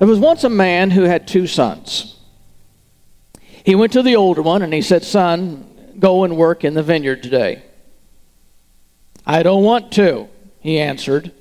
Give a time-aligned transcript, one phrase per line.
[0.00, 2.16] There was once a man who had two sons.
[3.38, 6.82] He went to the older one and he said, Son, go and work in the
[6.82, 7.62] vineyard today.
[9.26, 10.28] I don't want to,
[10.60, 11.32] he answered.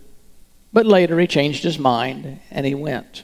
[0.73, 3.23] But later he changed his mind and he went.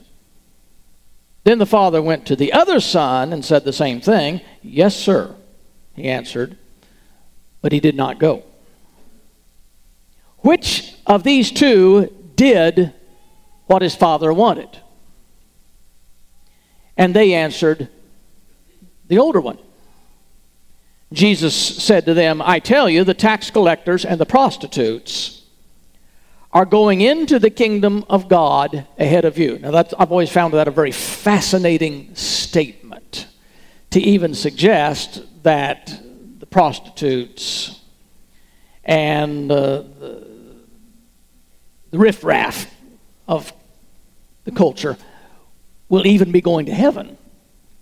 [1.44, 4.40] Then the father went to the other son and said the same thing.
[4.62, 5.36] Yes, sir,
[5.94, 6.56] he answered.
[7.60, 8.42] But he did not go.
[10.38, 12.94] Which of these two did
[13.66, 14.80] what his father wanted?
[16.96, 17.88] And they answered,
[19.08, 19.58] The older one.
[21.12, 25.44] Jesus said to them, I tell you, the tax collectors and the prostitutes
[26.52, 29.58] are going into the kingdom of God ahead of you.
[29.58, 33.28] Now, that's, I've always found that a very fascinating statement
[33.90, 36.00] to even suggest that
[36.38, 37.80] the prostitutes
[38.84, 40.26] and uh, the,
[41.90, 42.72] the riffraff
[43.28, 43.52] of
[44.44, 44.96] the culture
[45.88, 47.16] will even be going to heaven,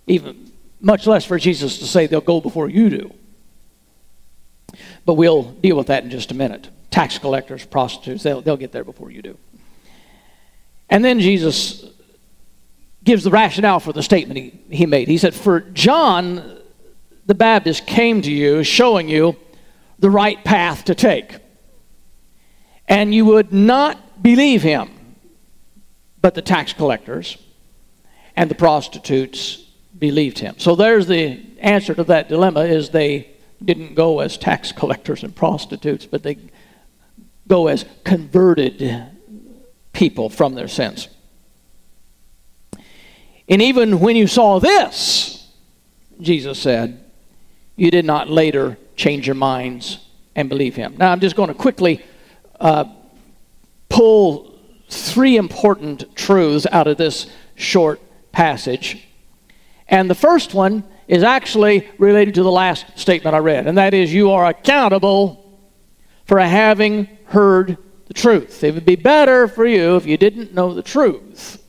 [0.07, 3.13] even much less for Jesus to say they'll go before you do.
[5.05, 8.71] But we'll deal with that in just a minute tax collectors, prostitutes, they'll, they'll get
[8.71, 9.37] there before you do.
[10.89, 11.83] And then Jesus
[13.03, 15.09] gives the rationale for the statement he, he made.
[15.09, 16.57] He said, For John
[17.25, 19.35] the Baptist came to you showing you
[19.99, 21.35] the right path to take.
[22.87, 24.89] And you would not believe him.
[26.21, 27.37] But the tax collectors
[28.35, 29.63] and the prostitutes
[29.97, 30.55] believed him.
[30.57, 33.31] So there's the answer to that dilemma is they
[33.63, 36.37] didn't go as tax collectors and prostitutes, but they
[37.47, 39.07] go as converted
[39.93, 41.07] people from their sins.
[43.47, 45.47] And even when you saw this,
[46.19, 47.03] Jesus said,
[47.75, 49.99] you did not later change your minds
[50.35, 50.95] and believe him.
[50.97, 52.03] Now, I'm just going to quickly
[52.59, 52.85] uh,
[53.89, 54.57] pull
[54.89, 58.01] three important truths out of this short
[58.35, 59.07] passage.
[59.87, 63.93] And the first one is actually related to the last statement I read, and that
[63.93, 65.59] is you are accountable
[66.25, 68.63] for having heard the truth.
[68.63, 71.63] It would be better for you if you didn't know the truth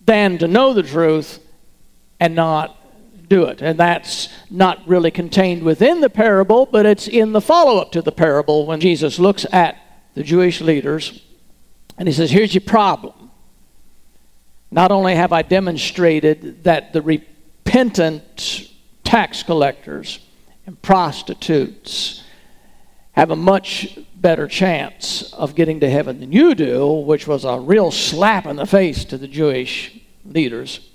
[0.00, 1.40] than to know the truth
[2.18, 2.76] and not
[3.28, 3.60] do it.
[3.60, 8.02] And that's not really contained within the parable, but it's in the follow up to
[8.02, 9.76] the parable when Jesus looks at
[10.14, 11.22] the Jewish leaders
[11.98, 13.19] and he says, Here's your problem.
[14.70, 18.68] Not only have I demonstrated that the repentant
[19.04, 20.20] tax collectors
[20.66, 22.22] and prostitutes
[23.12, 27.58] have a much better chance of getting to heaven than you do, which was a
[27.58, 30.88] real slap in the face to the Jewish leaders.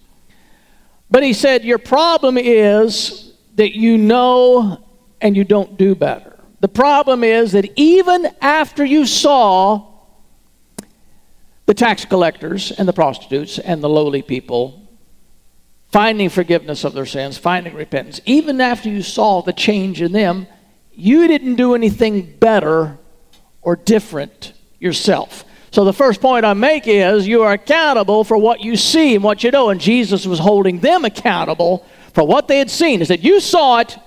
[1.11, 4.83] But he said, Your problem is that you know
[5.19, 6.39] and you don't do better.
[6.61, 9.94] The problem is that even after you saw
[11.65, 14.85] the tax collectors and the prostitutes and the lowly people
[15.91, 20.45] finding forgiveness of their sins, finding repentance, even after you saw the change in them,
[20.91, 22.97] you didn't do anything better
[23.61, 25.45] or different yourself.
[25.71, 29.23] So the first point I make is you are accountable for what you see and
[29.23, 29.69] what you know.
[29.69, 32.99] And Jesus was holding them accountable for what they had seen.
[32.99, 33.97] He said, You saw it,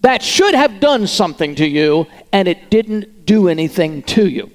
[0.00, 4.50] that should have done something to you, and it didn't do anything to you.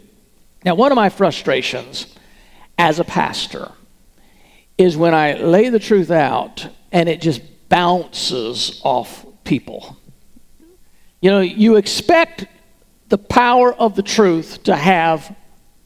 [0.65, 2.13] Now, one of my frustrations
[2.77, 3.71] as a pastor
[4.77, 9.97] is when I lay the truth out and it just bounces off people.
[11.21, 12.45] You know, you expect
[13.09, 15.35] the power of the truth to have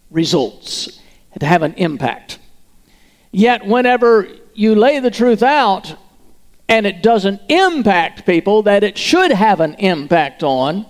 [0.09, 0.99] results,
[1.39, 2.39] to have an impact.
[3.31, 5.95] Yet, whenever you lay the truth out
[6.67, 10.85] and it doesn't impact people that it should have an impact on,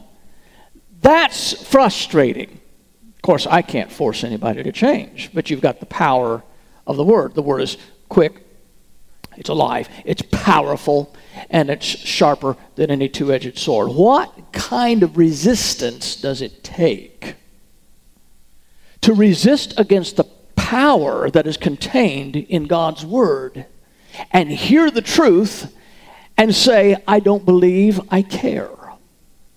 [1.01, 2.60] that's frustrating.
[3.21, 6.41] Of course, I can't force anybody to change, but you've got the power
[6.87, 7.35] of the Word.
[7.35, 7.77] The Word is
[8.09, 8.43] quick,
[9.37, 11.15] it's alive, it's powerful,
[11.51, 13.89] and it's sharper than any two edged sword.
[13.89, 17.35] What kind of resistance does it take
[19.01, 20.23] to resist against the
[20.55, 23.67] power that is contained in God's Word
[24.31, 25.71] and hear the truth
[26.39, 28.71] and say, I don't believe I care?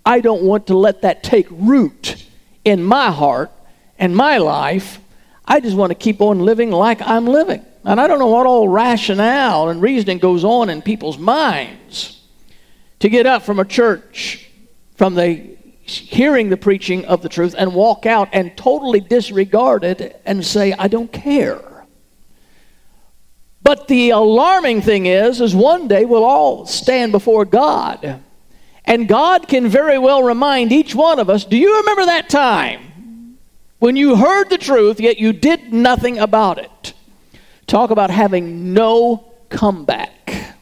[0.05, 2.24] I don't want to let that take root
[2.65, 3.51] in my heart
[3.99, 4.99] and my life.
[5.45, 7.65] I just want to keep on living like I'm living.
[7.85, 12.23] And I don't know what all rationale and reasoning goes on in people's minds
[13.01, 14.49] to get up from a church,
[14.97, 20.23] from the hearing the preaching of the truth, and walk out and totally disregard it
[20.25, 21.61] and say, I don't care.
[23.63, 28.23] But the alarming thing is, is one day we'll all stand before God.
[28.85, 33.39] And God can very well remind each one of us, do you remember that time
[33.79, 36.93] when you heard the truth, yet you did nothing about it?
[37.67, 40.55] Talk about having no comeback,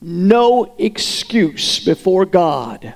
[0.00, 2.94] no excuse before God.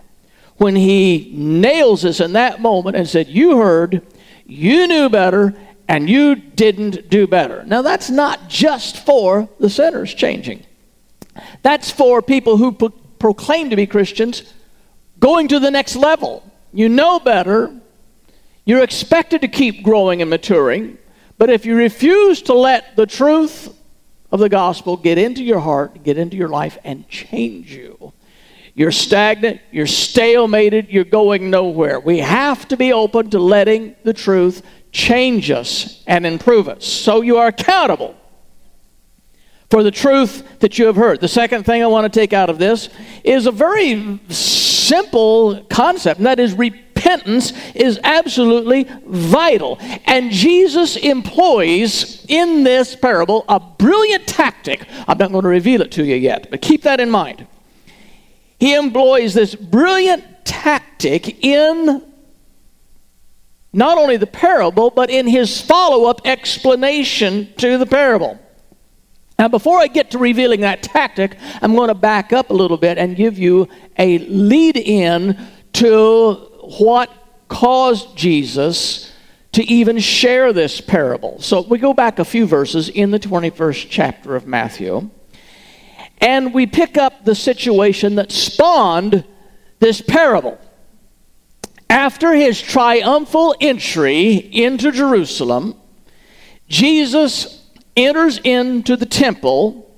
[0.57, 4.03] When He nails us in that moment and said, You heard,
[4.47, 5.55] you knew better,
[5.89, 7.65] and you didn't do better.
[7.65, 10.65] Now, that's not just for the sinners changing,
[11.63, 14.43] that's for people who pro- proclaim to be Christians
[15.23, 16.45] going to the next level.
[16.73, 17.73] You know better,
[18.65, 20.99] you're expected to keep growing and maturing,
[21.39, 23.75] but if you refuse to let the truth
[24.33, 28.13] of the gospel get into your heart, get into your life, and change you,
[28.75, 32.01] you're stagnant, you're stalemated, you're going nowhere.
[32.01, 36.85] We have to be open to letting the truth change us and improve us.
[36.85, 38.17] So you are accountable
[39.71, 41.21] for the truth that you have heard.
[41.21, 42.89] The second thing I want to take out of this
[43.25, 44.21] is a very
[44.93, 49.79] simple concept, and that is repentance is absolutely vital.
[50.05, 54.87] And Jesus employs in this parable a brilliant tactic.
[55.09, 57.47] I'm not going to reveal it to you yet, but keep that in mind.
[58.61, 62.03] He employs this brilliant tactic in
[63.73, 68.39] not only the parable, but in his follow up explanation to the parable.
[69.43, 72.77] Now, before I get to revealing that tactic, I'm going to back up a little
[72.77, 73.69] bit and give you
[73.99, 75.37] a lead in
[75.73, 76.35] to
[76.79, 77.11] what
[77.49, 79.13] caused Jesus
[79.51, 81.41] to even share this parable.
[81.41, 85.11] So we go back a few verses in the 21st chapter of Matthew,
[86.19, 89.25] and we pick up the situation that spawned
[89.81, 90.57] this parable.
[91.91, 95.75] After his triumphal entry into Jerusalem,
[96.69, 97.62] Jesus
[97.97, 99.89] enters into the temple,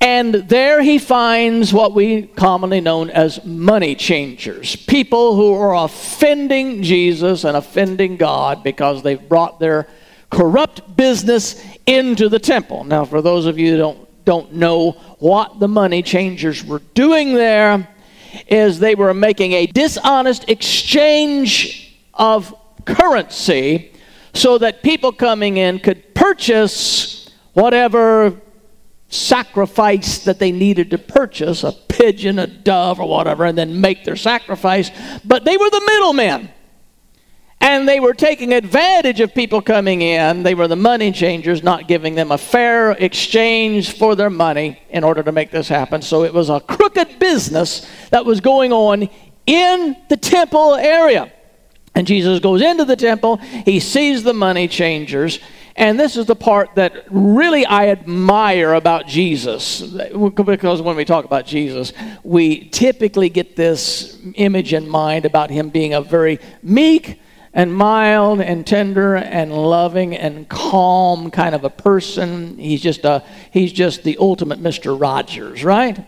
[0.00, 6.82] and there he finds what we commonly known as money changers people who are offending
[6.82, 9.88] Jesus and offending God because they've brought their
[10.30, 12.84] corrupt business into the temple.
[12.84, 17.34] Now, for those of you who don't, don't know what the money changers were doing
[17.34, 17.88] there,
[18.48, 22.54] is they were making a dishonest exchange of
[22.84, 23.92] currency
[24.36, 28.40] so that people coming in could purchase whatever
[29.08, 34.04] sacrifice that they needed to purchase a pigeon, a dove, or whatever and then make
[34.04, 34.90] their sacrifice.
[35.24, 36.50] But they were the middlemen.
[37.58, 40.42] And they were taking advantage of people coming in.
[40.42, 45.02] They were the money changers, not giving them a fair exchange for their money in
[45.02, 46.02] order to make this happen.
[46.02, 49.08] So it was a crooked business that was going on
[49.46, 51.32] in the temple area.
[51.96, 55.40] And Jesus goes into the temple, he sees the money changers,
[55.74, 59.80] and this is the part that really I admire about Jesus.
[59.80, 65.70] Because when we talk about Jesus, we typically get this image in mind about him
[65.70, 67.18] being a very meek,
[67.56, 72.58] and mild and tender and loving and calm kind of a person.
[72.58, 75.00] He's just a he's just the ultimate Mr.
[75.00, 76.06] Rogers, right?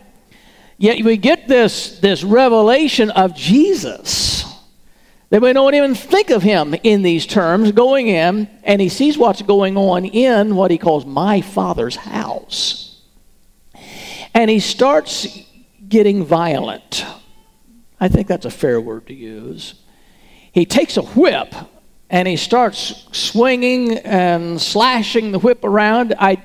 [0.77, 4.45] Yet we get this this revelation of Jesus.
[5.29, 9.17] That we don't even think of him in these terms, going in, and he sees
[9.17, 13.01] what's going on in what he calls my father's house.
[14.33, 15.27] And he starts
[15.87, 17.05] getting violent.
[17.99, 19.75] I think that's a fair word to use
[20.51, 21.53] he takes a whip
[22.09, 26.15] and he starts swinging and slashing the whip around.
[26.17, 26.43] I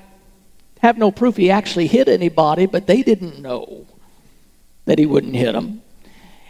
[0.81, 3.87] have no proof he actually hit anybody, but they didn't know
[4.85, 5.81] that he wouldn't hit them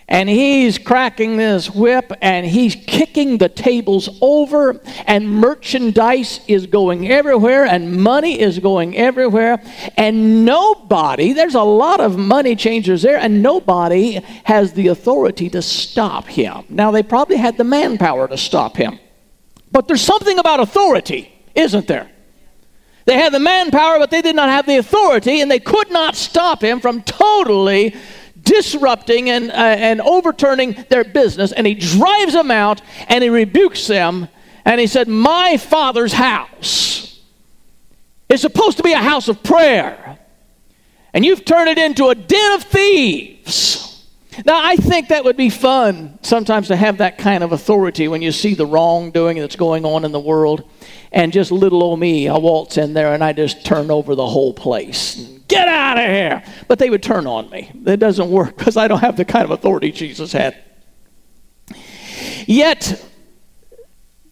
[0.07, 7.09] and he's cracking this whip and he's kicking the tables over and merchandise is going
[7.09, 9.59] everywhere and money is going everywhere.
[9.97, 15.61] And nobody there's a lot of money changers there and nobody has the authority to
[15.63, 16.65] stop him.
[16.69, 18.99] Now they probably had the manpower to stop him.
[19.71, 22.11] But there's something about authority isn't there?
[23.05, 26.15] They had the manpower but they did not have the authority and they could not
[26.15, 27.95] stop him from totally
[28.45, 31.51] disrupting and, uh, and overturning their business.
[31.51, 34.29] And he drives them out and he rebukes them.
[34.63, 37.21] And he said, My father's house
[38.29, 40.19] is supposed to be a house of prayer.
[41.13, 43.81] And you've turned it into a den of thieves.
[44.43, 48.21] Now, I think that would be fun sometimes to have that kind of authority when
[48.21, 50.69] you see the wrongdoing that's going on in the world.
[51.13, 54.27] And just little old me, I waltz in there and I just turn over the
[54.27, 55.34] whole place.
[55.47, 56.43] Get out of here!
[56.67, 57.71] But they would turn on me.
[57.83, 60.57] That doesn't work because I don't have the kind of authority Jesus had.
[62.47, 63.03] Yet,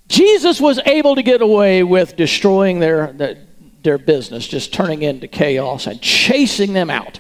[0.08, 3.38] Jesus was able to get away with destroying their, their,
[3.82, 7.20] their business, just turning into chaos and chasing them out.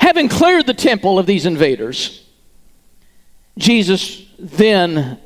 [0.00, 2.26] Having cleared the temple of these invaders,
[3.58, 5.18] Jesus then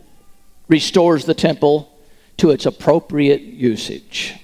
[0.69, 1.89] restores the temple
[2.39, 4.35] to its appropriate usage.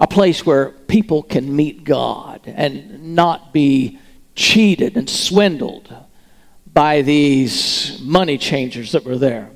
[0.00, 3.98] A place where people can meet God and not be
[4.34, 5.94] cheated and swindled
[6.72, 9.50] by these money changers that were there.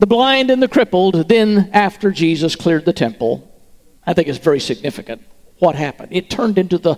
[0.00, 3.46] The blind and the crippled, then, after Jesus cleared the temple,
[4.06, 5.22] I think it's very significant
[5.58, 6.08] what happened.
[6.10, 6.96] It turned into the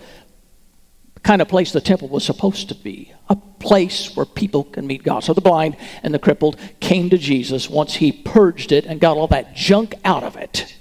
[1.23, 5.03] kind of place the temple was supposed to be a place where people can meet
[5.03, 5.25] God.
[5.25, 9.17] So the blind and the crippled came to Jesus once he purged it and got
[9.17, 10.77] all that junk out of it,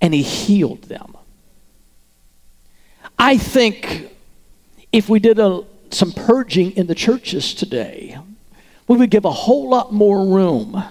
[0.00, 1.16] and he healed them.
[3.18, 4.10] I think
[4.92, 8.18] if we did a, some purging in the churches today,
[8.86, 10.84] we would give a whole lot more room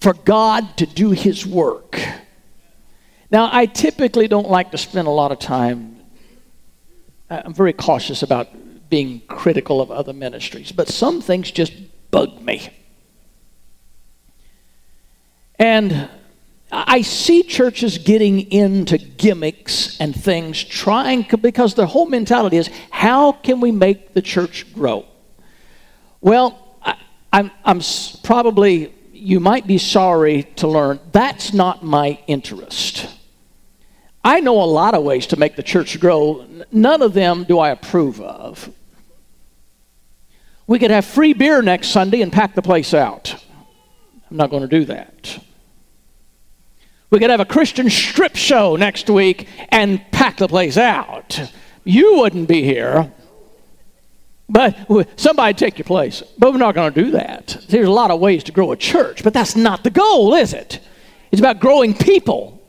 [0.00, 2.00] for God to do his work
[3.34, 5.96] now, I typically don't like to spend a lot of time,
[7.28, 8.46] I'm very cautious about
[8.94, 11.72] being critical of other ministries, but some things just
[12.12, 12.70] bug me.
[15.58, 16.08] And
[16.70, 23.32] I see churches getting into gimmicks and things, trying, because their whole mentality is how
[23.32, 25.04] can we make the church grow?
[26.20, 26.94] Well, I,
[27.32, 27.80] I'm, I'm
[28.22, 33.08] probably, you might be sorry to learn, that's not my interest.
[34.22, 36.46] I know a lot of ways to make the church grow.
[36.70, 38.70] None of them do I approve of.
[40.66, 43.34] We could have free beer next Sunday and pack the place out.
[44.30, 45.38] I'm not going to do that.
[47.10, 51.52] We could have a Christian strip show next week and pack the place out.
[51.84, 53.12] You wouldn't be here.
[54.48, 54.76] But
[55.16, 56.22] somebody take your place.
[56.38, 57.56] But we're not going to do that.
[57.68, 60.52] There's a lot of ways to grow a church, but that's not the goal, is
[60.52, 60.80] it?
[61.30, 62.62] It's about growing people.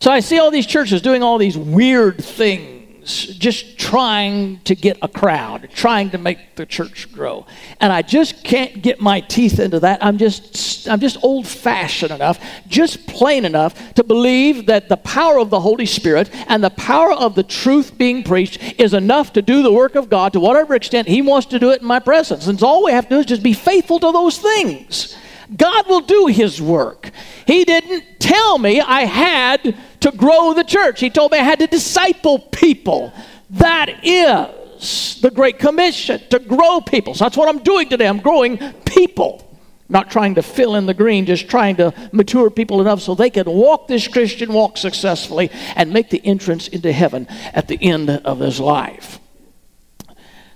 [0.00, 4.96] So I see all these churches doing all these weird things, just trying to get
[5.02, 7.46] a crowd, trying to make the church grow.
[7.80, 10.04] And I just can't get my teeth into that.
[10.04, 15.50] I'm just I'm just old-fashioned enough, just plain enough to believe that the power of
[15.50, 19.62] the Holy Spirit and the power of the truth being preached is enough to do
[19.62, 22.46] the work of God to whatever extent he wants to do it in my presence.
[22.46, 25.16] And so all we have to do is just be faithful to those things.
[25.56, 27.10] God will do his work.
[27.46, 31.00] He didn't tell me I had to grow the church.
[31.00, 33.12] He told me I had to disciple people.
[33.50, 37.14] That is the Great Commission to grow people.
[37.14, 38.06] So that's what I'm doing today.
[38.06, 39.48] I'm growing people.
[39.88, 43.28] Not trying to fill in the green, just trying to mature people enough so they
[43.30, 48.08] can walk this Christian walk successfully and make the entrance into heaven at the end
[48.08, 49.18] of this life.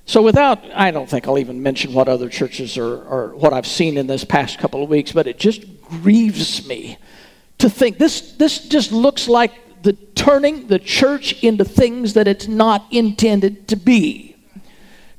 [0.06, 3.66] So, without, I don't think I'll even mention what other churches are, or what I've
[3.66, 6.96] seen in this past couple of weeks, but it just grieves me
[7.58, 12.48] to think this, this just looks like the turning the church into things that it's
[12.48, 14.35] not intended to be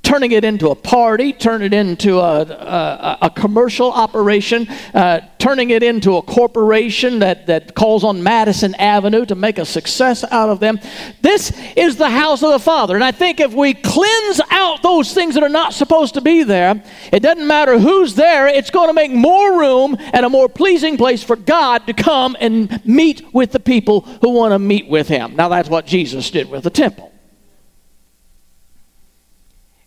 [0.07, 5.69] turning it into a party, turning it into a, a, a commercial operation, uh, turning
[5.69, 10.47] it into a corporation that, that calls on Madison Avenue to make a success out
[10.47, 10.79] of them.
[11.21, 12.95] This is the house of the Father.
[12.95, 16.43] And I think if we cleanse out those things that are not supposed to be
[16.43, 20.47] there, it doesn't matter who's there, it's going to make more room and a more
[20.47, 24.87] pleasing place for God to come and meet with the people who want to meet
[24.87, 25.35] with Him.
[25.35, 27.11] Now, that's what Jesus did with the temple.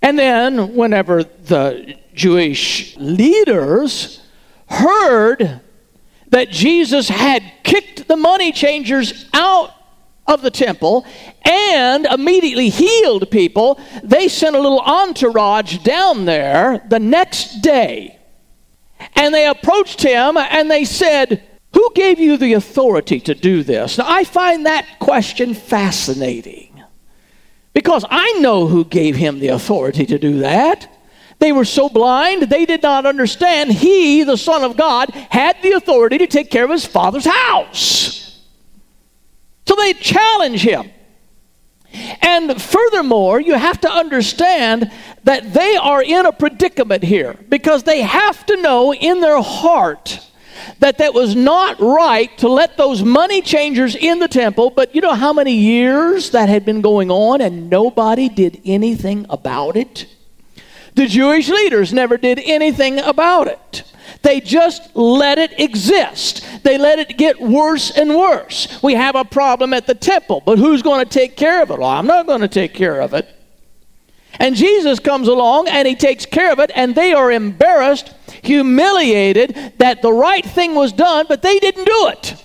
[0.03, 4.23] And then, whenever the Jewish leaders
[4.67, 5.61] heard
[6.29, 9.73] that Jesus had kicked the money changers out
[10.27, 11.05] of the temple
[11.43, 18.19] and immediately healed people, they sent a little entourage down there the next day.
[19.15, 21.43] And they approached him and they said,
[21.75, 23.99] Who gave you the authority to do this?
[23.99, 26.70] Now, I find that question fascinating.
[27.73, 30.89] Because I know who gave him the authority to do that.
[31.39, 35.73] They were so blind, they did not understand he, the Son of God, had the
[35.73, 38.45] authority to take care of his Father's house.
[39.67, 40.91] So they challenge him.
[42.21, 44.93] And furthermore, you have to understand
[45.25, 50.21] that they are in a predicament here because they have to know in their heart
[50.79, 55.01] that that was not right to let those money changers in the temple, but you
[55.01, 60.07] know how many years that had been going on and nobody did anything about it?
[60.95, 63.85] The Jewish leaders never did anything about it.
[64.23, 66.47] They just let it exist.
[66.63, 68.83] They let it get worse and worse.
[68.83, 71.79] We have a problem at the temple, but who's going to take care of it?
[71.79, 73.29] Well, I'm not going to take care of it.
[74.41, 79.75] And Jesus comes along and he takes care of it, and they are embarrassed, humiliated
[79.77, 82.43] that the right thing was done, but they didn't do it.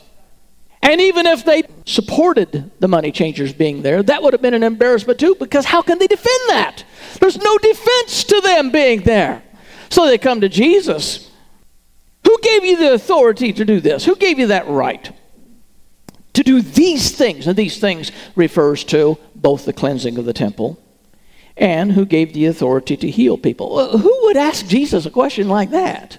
[0.83, 4.61] And even if they supported the money changers being there, that would have been an
[4.61, 6.83] embarrassment too, because how can they defend that?
[7.21, 9.41] There's no defense to them being there.
[9.89, 11.31] So they come to Jesus.
[12.25, 14.03] Who gave you the authority to do this?
[14.03, 15.11] Who gave you that right?
[16.33, 17.47] To do these things.
[17.47, 20.77] And these things refers to both the cleansing of the temple
[21.57, 23.97] and who gave the authority to heal people.
[23.97, 26.17] Who would ask Jesus a question like that?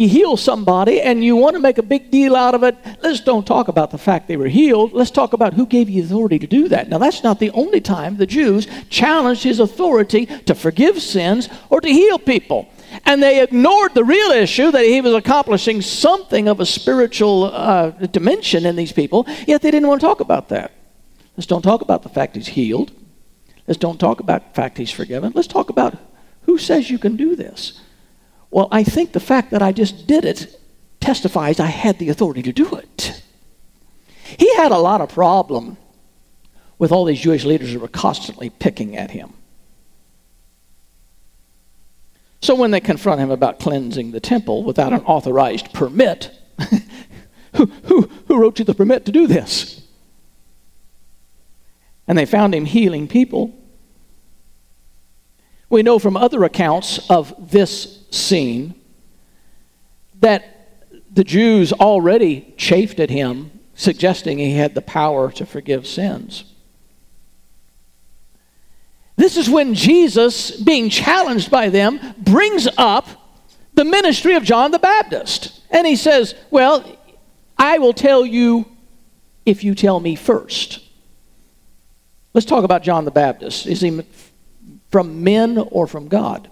[0.00, 2.74] You heal somebody and you want to make a big deal out of it.
[3.02, 4.94] Let's don't talk about the fact they were healed.
[4.94, 6.88] Let's talk about who gave you authority to do that.
[6.88, 11.82] Now, that's not the only time the Jews challenged his authority to forgive sins or
[11.82, 12.70] to heal people.
[13.04, 17.90] And they ignored the real issue that he was accomplishing something of a spiritual uh,
[17.90, 20.72] dimension in these people, yet they didn't want to talk about that.
[21.36, 22.90] Let's don't talk about the fact he's healed.
[23.70, 25.30] Let's don't talk about fact he's forgiven.
[25.32, 25.96] Let's talk about
[26.42, 27.80] who says you can do this.
[28.50, 30.60] Well, I think the fact that I just did it
[30.98, 33.22] testifies I had the authority to do it.
[34.36, 35.76] He had a lot of problem
[36.78, 39.34] with all these Jewish leaders who were constantly picking at him.
[42.42, 46.36] So when they confront him about cleansing the temple without an authorized permit,
[47.54, 49.80] who, who, who wrote you the permit to do this?
[52.08, 53.56] And they found him healing people.
[55.70, 58.74] We know from other accounts of this scene
[60.18, 66.44] that the Jews already chafed at him, suggesting he had the power to forgive sins.
[69.16, 73.06] This is when Jesus, being challenged by them, brings up
[73.74, 75.60] the ministry of John the Baptist.
[75.70, 76.84] And he says, Well,
[77.56, 78.66] I will tell you
[79.46, 80.80] if you tell me first.
[82.32, 83.66] Let's talk about John the Baptist.
[83.66, 84.02] Is he
[84.90, 86.48] from men or from God?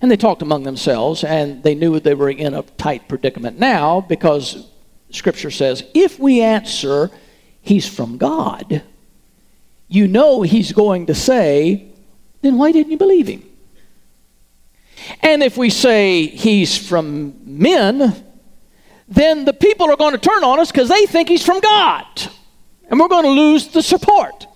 [0.00, 4.00] And they talked among themselves, and they knew they were in a tight predicament now
[4.00, 4.68] because
[5.10, 7.10] Scripture says, if we answer,
[7.62, 8.82] he's from God,
[9.88, 11.88] you know he's going to say,
[12.42, 13.42] then why didn't you believe him?
[15.20, 18.24] And if we say he's from men,
[19.08, 22.06] then the people are going to turn on us because they think he's from God.
[22.90, 24.46] And we're going to lose the support.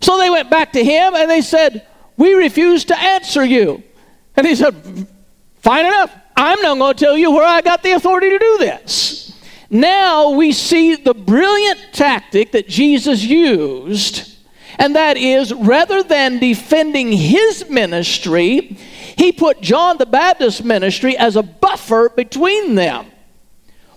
[0.00, 3.82] So they went back to him and they said, We refuse to answer you.
[4.36, 4.74] And he said,
[5.56, 6.14] Fine enough.
[6.36, 9.36] I'm not going to tell you where I got the authority to do this.
[9.70, 14.36] Now we see the brilliant tactic that Jesus used,
[14.78, 18.78] and that is rather than defending his ministry,
[19.16, 23.06] he put John the Baptist's ministry as a buffer between them.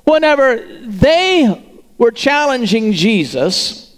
[0.03, 3.90] Whenever they were challenging Jesus,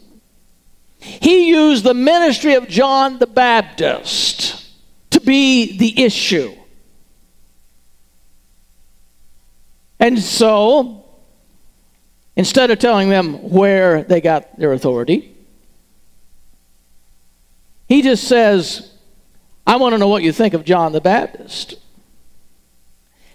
[1.03, 4.65] he used the ministry of John the Baptist
[5.11, 6.53] to be the issue.
[9.99, 11.05] And so,
[12.35, 15.35] instead of telling them where they got their authority,
[17.87, 18.91] he just says,
[19.65, 21.75] I want to know what you think of John the Baptist.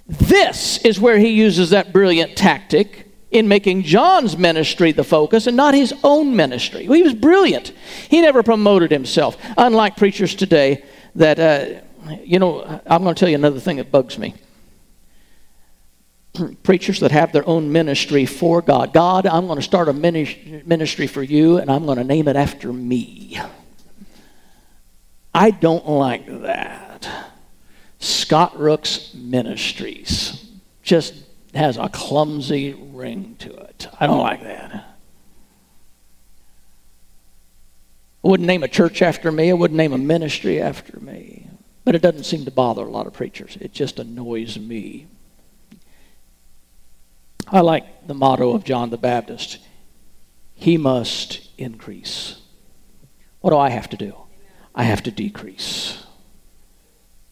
[0.06, 5.56] This is where he uses that brilliant tactic in making John's ministry the focus and
[5.56, 6.86] not his own ministry.
[6.86, 7.72] He was brilliant.
[8.08, 13.28] He never promoted himself, unlike preachers today that, uh, you know, I'm going to tell
[13.28, 14.34] you another thing that bugs me.
[16.62, 18.92] preachers that have their own ministry for God.
[18.92, 22.36] God, I'm going to start a ministry for you, and I'm going to name it
[22.36, 23.40] after me.
[25.34, 27.08] I don't like that.
[28.00, 30.46] Scott Rook's Ministries
[30.82, 31.14] just
[31.58, 33.88] has a clumsy ring to it.
[34.00, 34.96] I don't like that.
[38.22, 39.50] Wouldn't name a church after me.
[39.50, 41.48] I wouldn't name a ministry after me.
[41.84, 43.56] But it doesn't seem to bother a lot of preachers.
[43.60, 45.06] It just annoys me.
[47.46, 49.58] I like the motto of John the Baptist
[50.54, 52.40] He must increase.
[53.40, 54.14] What do I have to do?
[54.74, 56.04] I have to decrease.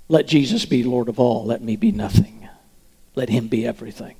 [0.09, 1.45] Let Jesus be Lord of all.
[1.45, 2.36] Let me be nothing.
[3.17, 4.15] Let Him be everything.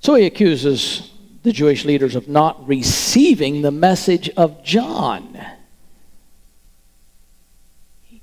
[0.00, 1.10] So he accuses
[1.42, 5.38] the Jewish leaders of not receiving the message of John.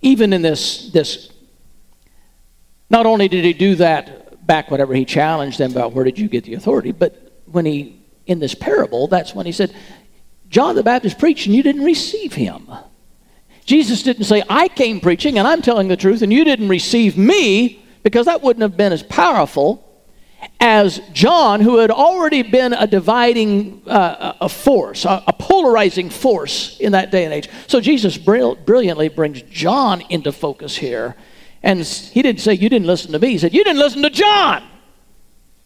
[0.02, 1.32] Even in this, this
[2.90, 6.28] Not only did he do that back whenever he challenged them about where did you
[6.28, 9.76] get the authority, but when he, in this parable, that's when he said,
[10.50, 12.70] John the Baptist preached and you didn't receive him.
[13.66, 17.18] Jesus didn't say, I came preaching and I'm telling the truth and you didn't receive
[17.18, 19.82] me because that wouldn't have been as powerful
[20.60, 26.80] as John, who had already been a dividing uh, a force, a, a, polarizing force
[26.80, 27.50] in that day and age.
[27.68, 31.16] So Jesus brilliantly brings John into focus here.
[31.64, 33.30] And he didn't say, You didn't listen to me.
[33.30, 34.64] He said, You didn't listen to John.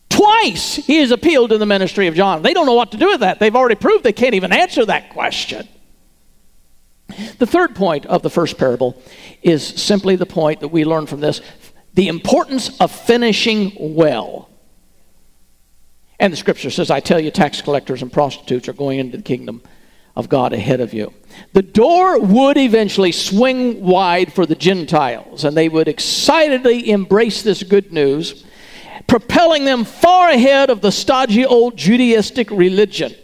[0.07, 2.41] Twice he has appealed to the ministry of John.
[2.41, 3.39] They don't know what to do with that.
[3.39, 5.67] They've already proved they can't even answer that question.
[7.38, 9.02] The third point of the first parable
[9.41, 11.41] is simply the point that we learn from this
[11.93, 14.50] the importance of finishing well.
[16.19, 19.24] And the scripture says, I tell you, tax collectors and prostitutes are going into the
[19.24, 19.62] kingdom
[20.15, 21.13] of God ahead of you.
[21.54, 27.63] The door would eventually swing wide for the Gentiles, and they would excitedly embrace this
[27.63, 28.45] good news,
[29.08, 33.15] propelling them far ahead of the stodgy old Judaistic religion.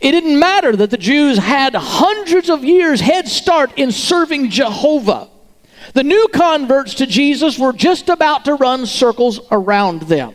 [0.00, 5.28] It didn't matter that the Jews had hundreds of years head start in serving Jehovah.
[5.92, 10.34] The new converts to Jesus were just about to run circles around them.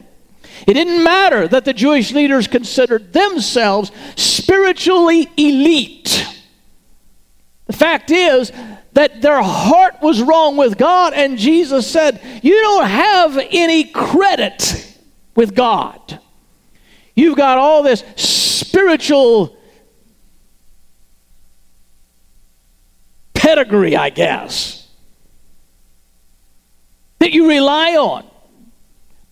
[0.67, 6.27] It didn't matter that the Jewish leaders considered themselves spiritually elite.
[7.67, 8.51] The fact is
[8.93, 14.97] that their heart was wrong with God, and Jesus said, You don't have any credit
[15.35, 16.19] with God.
[17.15, 19.57] You've got all this spiritual
[23.33, 24.87] pedigree, I guess,
[27.19, 28.25] that you rely on.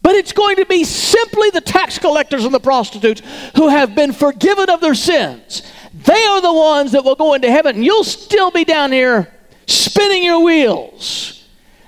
[0.02, 3.22] But it's going to be simply the tax collectors and the prostitutes
[3.56, 5.63] who have been forgiven of their sins.
[5.93, 7.78] They are the ones that will go into heaven.
[7.78, 9.34] And you'll still be down here
[9.65, 11.48] spinning your wheels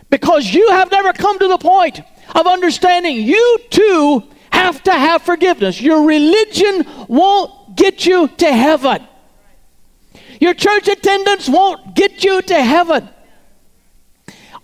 [0.10, 2.02] because you have never come to the point
[2.34, 4.24] of understanding you too
[4.56, 5.82] have to have forgiveness.
[5.82, 9.08] Your religion won't get you to heaven.
[10.40, 13.08] Your church attendance won't get you to heaven.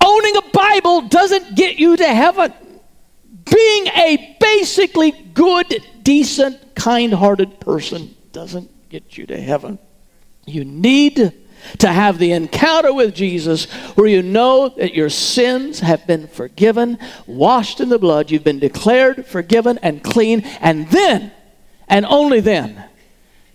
[0.04, 2.54] Owning a Bible doesn't get you to heaven
[3.52, 9.80] being a basically good, decent, kind hearted person doesn't get you to heaven.
[10.46, 11.34] You need
[11.80, 16.98] to have the encounter with Jesus where you know that your sins have been forgiven,
[17.28, 21.32] washed in the blood, you've been declared forgiven and clean, and then,
[21.88, 22.86] and only then,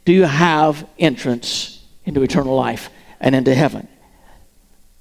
[0.04, 2.88] do you have entrance into eternal life
[3.20, 3.88] and into heaven.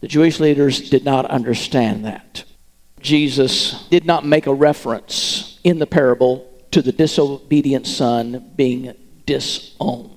[0.02, 2.44] The Jewish leaders did not understand that.
[3.00, 8.94] Jesus did not make a reference in the parable to the disobedient son being
[9.26, 10.15] disowned.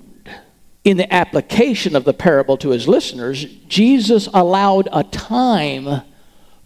[0.89, 6.01] In the application of the parable to his listeners, Jesus allowed a time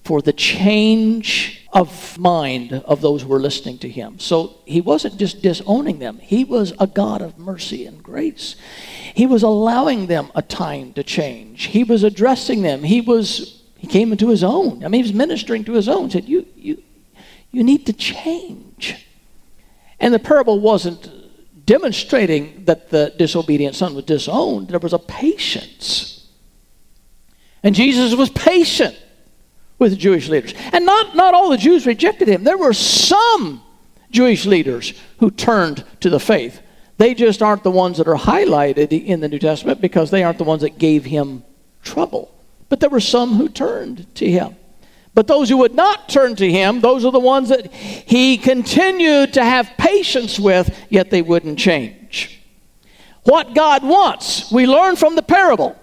[0.05, 4.21] for the change of mind of those who were listening to him.
[4.21, 8.55] So he wasn't just disowning them, he was a God of mercy and grace.
[9.13, 13.89] He was allowing them a time to change, he was addressing them, he was he
[13.89, 14.85] came into his own.
[14.85, 16.11] I mean, he was ministering to his own.
[16.11, 16.81] Said, you, you,
[17.51, 19.05] you need to change.
[19.99, 21.11] And the parable wasn't
[21.65, 24.69] demonstrating that the disobedient son was disowned.
[24.69, 26.29] There was a patience.
[27.63, 28.97] And Jesus was patient
[29.79, 30.55] with the Jewish leaders.
[30.73, 32.45] And not, not all the Jews rejected him.
[32.45, 33.63] There were some
[34.11, 36.61] Jewish leaders who turned to the faith.
[36.99, 40.39] They just aren't the ones that are highlighted in the New Testament because they aren't
[40.39, 41.45] the ones that gave him
[41.83, 42.33] trouble.
[42.69, 44.57] But there were some who turned to him.
[45.15, 49.35] But those who would not turn to him, those are the ones that he continued
[49.35, 52.41] to have patience with, yet they wouldn't change.
[53.25, 55.79] What God wants, we learn from the parable.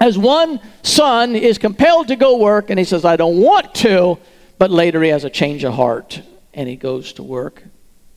[0.00, 4.18] As one son is compelled to go work, and he says, I don't want to,
[4.58, 6.22] but later he has a change of heart
[6.54, 7.62] and he goes to work.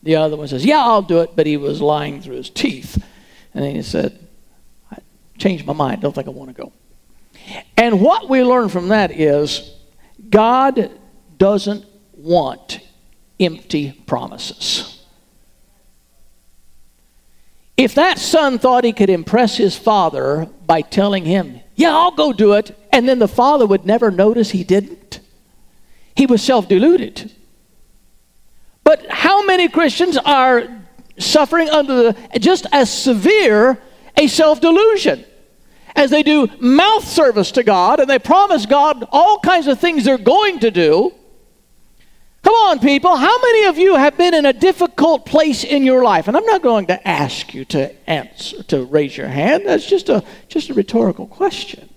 [0.03, 3.03] The other one says, Yeah, I'll do it, but he was lying through his teeth.
[3.53, 4.19] And then he said,
[4.91, 4.97] I
[5.37, 6.73] changed my mind, don't think I want to go.
[7.77, 9.74] And what we learn from that is
[10.29, 10.91] God
[11.37, 12.79] doesn't want
[13.39, 15.03] empty promises.
[17.77, 22.31] If that son thought he could impress his father by telling him, Yeah, I'll go
[22.31, 25.19] do it, and then the father would never notice he didn't,
[26.15, 27.31] he was self deluded.
[28.85, 30.67] But how many Christians are
[31.17, 33.81] suffering under the, just as severe
[34.15, 35.25] a self delusion?
[35.95, 40.03] As they do mouth service to God and they promise God all kinds of things
[40.03, 41.13] they're going to do.
[42.43, 43.15] Come on, people.
[43.15, 46.27] How many of you have been in a difficult place in your life?
[46.27, 49.63] And I'm not going to ask you to answer, to raise your hand.
[49.65, 51.89] That's just a, just a rhetorical question.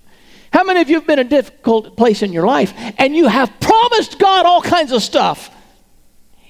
[0.51, 3.29] How many of you have been in a difficult place in your life and you
[3.29, 5.51] have promised God all kinds of stuff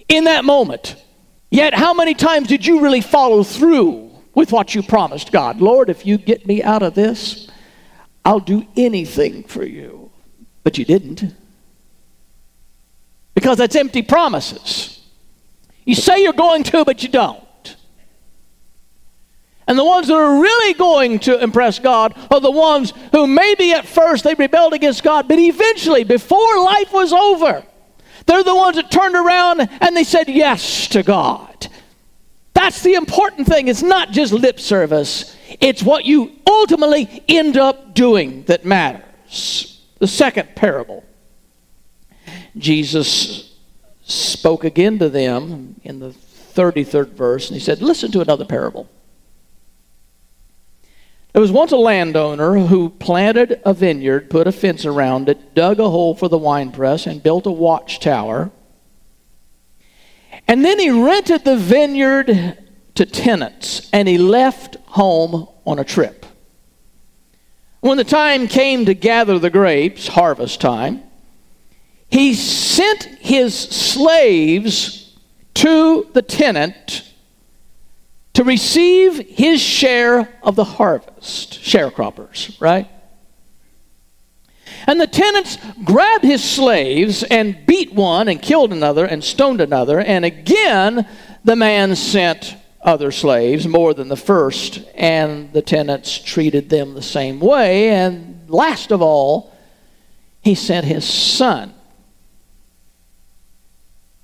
[0.08, 0.94] in that moment?
[1.50, 4.07] Yet, how many times did you really follow through
[4.38, 5.61] with what you promised God?
[5.61, 7.48] Lord, if you get me out of this,
[8.24, 10.12] I'll do anything for you.
[10.62, 11.24] But you didn't.
[13.35, 15.01] Because that's empty promises.
[15.85, 17.77] You say you're going to, but you don't.
[19.66, 23.72] And the ones that are really going to impress God are the ones who maybe
[23.72, 27.64] at first they rebelled against God, but eventually, before life was over,
[28.27, 31.47] they're the ones that turned around and they said yes to God.
[32.58, 33.68] That's the important thing.
[33.68, 39.80] It's not just lip service, it's what you ultimately end up doing that matters.
[40.00, 41.04] The second parable.
[42.56, 43.56] Jesus
[44.02, 48.88] spoke again to them in the 33rd verse, and he said, Listen to another parable.
[51.34, 55.78] There was once a landowner who planted a vineyard, put a fence around it, dug
[55.78, 58.50] a hole for the winepress, and built a watchtower.
[60.48, 62.56] And then he rented the vineyard
[62.94, 66.24] to tenants, and he left home on a trip.
[67.80, 71.02] When the time came to gather the grapes, harvest time,
[72.11, 75.16] he sent his slaves
[75.54, 77.12] to the tenant
[78.32, 81.61] to receive his share of the harvest.
[81.61, 82.88] Sharecroppers, right?
[84.87, 90.00] And the tenants grabbed his slaves and beat one and killed another and stoned another.
[90.00, 91.07] And again,
[91.44, 97.02] the man sent other slaves, more than the first, and the tenants treated them the
[97.02, 97.90] same way.
[97.90, 99.54] And last of all,
[100.42, 101.74] he sent his son.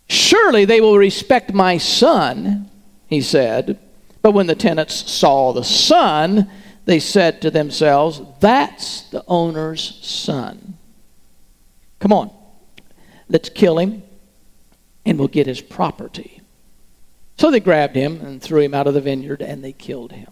[0.09, 2.71] Surely they will respect my son,
[3.07, 3.79] he said.
[4.23, 6.51] But when the tenants saw the son,
[6.85, 10.77] they said to themselves, That's the owner's son.
[11.99, 12.31] Come on,
[13.29, 14.03] let's kill him
[15.07, 16.41] and we'll get his property.
[17.39, 20.31] So they grabbed him and threw him out of the vineyard and they killed him.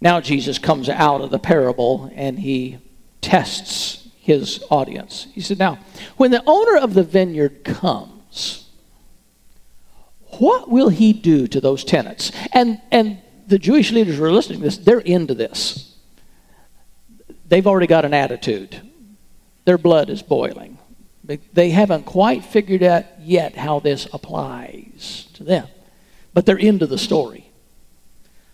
[0.00, 2.78] Now Jesus comes out of the parable and he
[3.20, 5.28] tests his audience.
[5.32, 5.78] He said, Now,
[6.16, 8.68] when the owner of the vineyard comes,
[10.38, 12.32] what will he do to those tenants?
[12.52, 15.94] And, and the Jewish leaders are listening to this, they're into this.
[17.48, 18.80] They've already got an attitude.
[19.64, 20.78] Their blood is boiling.
[21.52, 25.66] They haven't quite figured out yet how this applies to them,
[26.34, 27.50] but they're into the story.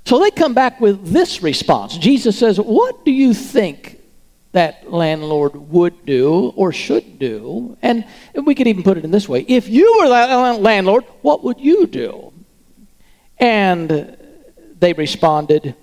[0.04, 1.96] So they come back with this response.
[1.98, 4.02] Jesus says, What do you think
[4.52, 7.76] that landlord would do or should do.
[7.82, 11.42] And we could even put it in this way if you were that landlord, what
[11.42, 12.32] would you do?
[13.38, 14.16] And
[14.82, 15.76] they responded,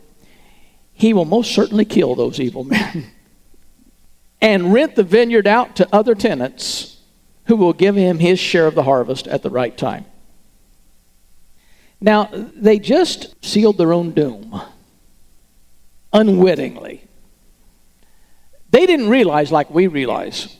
[0.91, 3.05] He will most certainly kill those evil men
[4.41, 6.97] and rent the vineyard out to other tenants
[7.45, 10.05] who will give him his share of the harvest at the right time.
[12.01, 14.61] Now, they just sealed their own doom
[16.11, 17.03] unwittingly.
[18.71, 20.57] They didn't realize, like we realize,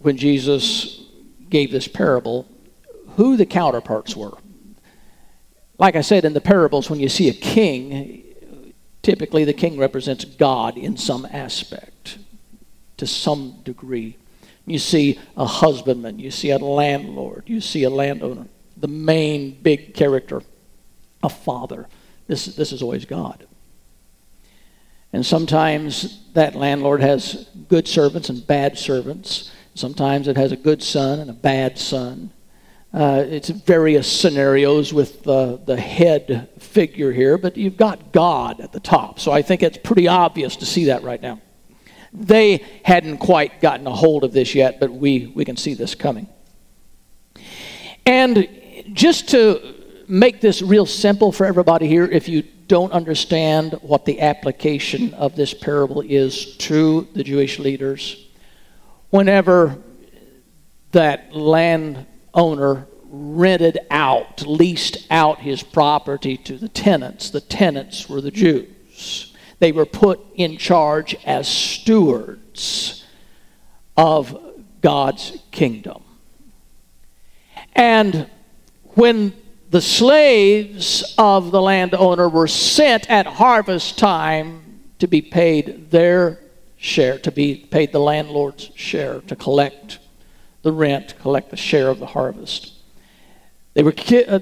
[0.00, 1.02] when Jesus
[1.48, 2.48] gave this parable,
[3.16, 4.36] who the counterparts were.
[5.78, 8.34] Like I said in the parables, when you see a king,
[9.02, 12.18] typically the king represents God in some aspect,
[12.96, 14.16] to some degree.
[14.66, 18.46] You see a husbandman, you see a landlord, you see a landowner.
[18.76, 20.42] The main big character,
[21.22, 21.86] a father.
[22.26, 23.46] This, this is always God.
[25.12, 29.52] And sometimes that landlord has good servants and bad servants.
[29.74, 32.30] Sometimes it has a good son and a bad son.
[32.94, 38.70] Uh, it's various scenarios with the, the head figure here, but you've got God at
[38.70, 39.18] the top.
[39.18, 41.40] So I think it's pretty obvious to see that right now.
[42.12, 45.96] They hadn't quite gotten a hold of this yet, but we, we can see this
[45.96, 46.28] coming.
[48.06, 48.48] And
[48.92, 49.74] just to
[50.06, 55.34] make this real simple for everybody here, if you don't understand what the application of
[55.34, 58.24] this parable is to the Jewish leaders.
[59.10, 59.78] Whenever
[60.92, 61.34] that
[62.34, 69.32] landowner rented out, leased out his property to the tenants, the tenants were the Jews.
[69.60, 73.04] They were put in charge as stewards
[73.96, 74.36] of
[74.80, 76.02] God's kingdom.
[77.74, 78.28] And
[78.94, 79.32] when
[79.70, 86.40] the slaves of the landowner were sent at harvest time to be paid their
[86.76, 89.98] share, to be paid the landlord's share, to collect
[90.64, 92.72] the rent, to collect the share of the harvest.
[93.74, 94.40] They were ki- uh,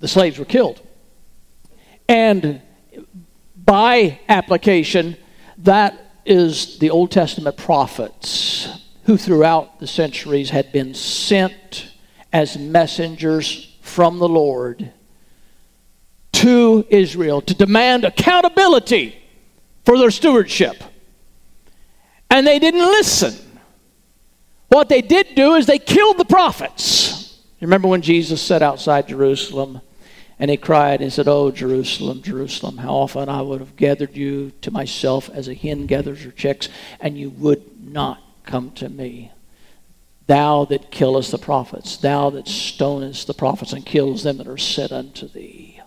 [0.00, 0.80] the slaves were killed.
[2.08, 2.60] And
[3.64, 5.16] by application,
[5.58, 8.68] That is the Old Testament prophets
[9.04, 11.90] who, throughout the centuries, had been sent
[12.32, 14.92] as messengers from the Lord
[16.32, 19.16] to Israel to demand accountability
[19.84, 20.82] for their stewardship.
[22.28, 23.34] And they didn't listen.
[24.68, 27.40] What they did do is they killed the prophets.
[27.60, 29.80] You remember when Jesus sat outside Jerusalem
[30.38, 34.16] and he cried and he said, Oh, Jerusalem, Jerusalem, how often I would have gathered
[34.16, 36.68] you to myself as a hen gathers her chicks,
[37.00, 39.32] and you would not come to me.
[40.26, 44.58] Thou that killest the prophets, thou that stonest the prophets and kills them that are
[44.58, 45.80] sent unto thee.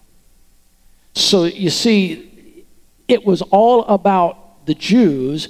[1.13, 2.65] So you see,
[3.07, 5.49] it was all about the Jews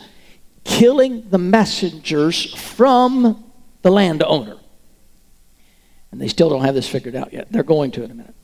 [0.64, 3.44] killing the messengers from
[3.82, 4.58] the landowner.
[6.12, 7.52] And they still don't have this figured out yet.
[7.52, 8.36] They're going to in a minute.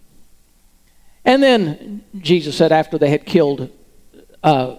[1.24, 3.72] And then Jesus said, after they had killed
[4.44, 4.76] uh,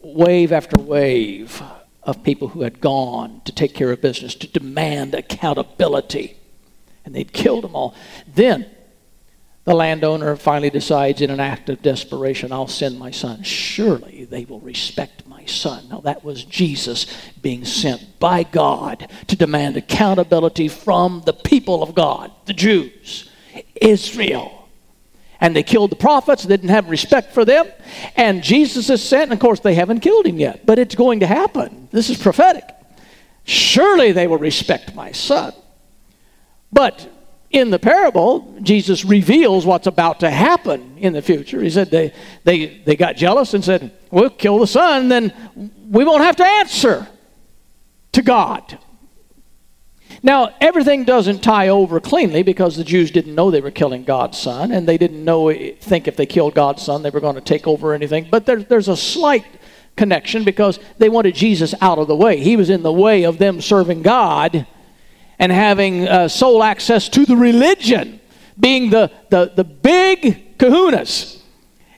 [0.00, 1.62] wave after wave
[2.02, 6.38] of people who had gone to take care of business, to demand accountability,
[7.04, 7.94] and they'd killed them all,
[8.26, 8.66] then
[9.64, 13.42] the landowner finally decides, in an act of desperation, I'll send my son.
[13.42, 15.88] Surely they will respect son.
[15.88, 17.06] Now, that was Jesus
[17.42, 23.30] being sent by God to demand accountability from the people of God, the Jews,
[23.80, 24.58] Israel
[25.40, 27.66] and they killed the prophets, they didn't have respect for them.
[28.16, 31.20] And Jesus is sent, and of course, they haven't killed him yet, but it's going
[31.20, 31.88] to happen.
[31.92, 32.64] This is prophetic.
[33.44, 35.52] Surely they will respect my son.
[36.72, 37.08] But
[37.50, 41.62] in the parable, Jesus reveals what's about to happen in the future.
[41.62, 42.12] He said they,
[42.44, 45.32] they, they got jealous and said, We'll kill the son, then
[45.90, 47.08] we won't have to answer
[48.12, 48.78] to God.
[50.22, 54.36] Now, everything doesn't tie over cleanly because the Jews didn't know they were killing God's
[54.36, 57.36] son, and they didn't know eh, think if they killed God's son they were going
[57.36, 58.26] to take over anything.
[58.30, 59.46] But there, there's a slight
[59.96, 62.38] connection because they wanted Jesus out of the way.
[62.38, 64.66] He was in the way of them serving God
[65.38, 68.20] and having uh, sole access to the religion,
[68.58, 71.40] being the, the, the big kahunas.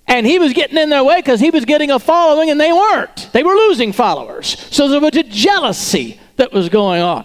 [0.06, 2.72] And he was getting in their way because he was getting a following and they
[2.72, 3.30] weren't.
[3.32, 4.58] They were losing followers.
[4.70, 7.24] So there was a jealousy that was going on.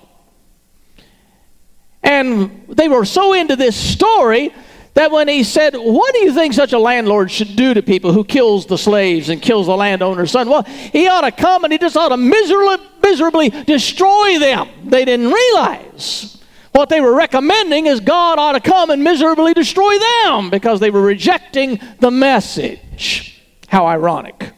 [2.03, 4.53] And they were so into this story
[4.95, 8.11] that when he said, What do you think such a landlord should do to people
[8.11, 10.49] who kills the slaves and kills the landowner's son?
[10.49, 14.69] Well, he ought to come and he just ought to miserably, miserably destroy them.
[14.85, 16.41] They didn't realize.
[16.71, 20.89] What they were recommending is God ought to come and miserably destroy them because they
[20.89, 23.41] were rejecting the message.
[23.67, 24.51] How ironic.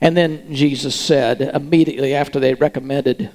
[0.00, 3.30] And then Jesus said, immediately after they recommended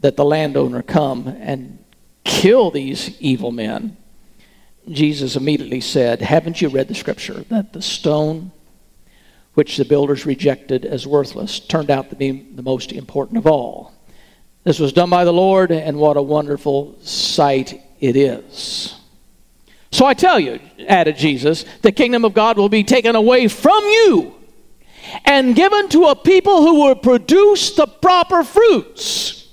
[0.00, 1.83] that the landowner come and
[2.24, 3.96] kill these evil men,
[4.88, 8.52] Jesus immediately said, Haven't you read the scripture that the stone
[9.54, 13.92] which the builders rejected as worthless turned out to be the most important of all?
[14.64, 18.98] This was done by the Lord, and what a wonderful sight it is.
[19.92, 20.58] So I tell you,
[20.88, 24.34] added Jesus, the kingdom of God will be taken away from you
[25.24, 29.43] and given to a people who will produce the proper fruits.